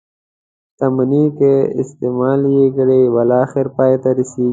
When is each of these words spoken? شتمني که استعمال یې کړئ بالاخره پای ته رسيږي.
شتمني 0.69 1.23
که 1.37 1.51
استعمال 1.81 2.41
یې 2.55 2.65
کړئ 2.77 3.01
بالاخره 3.15 3.69
پای 3.77 3.93
ته 4.03 4.09
رسيږي. 4.17 4.49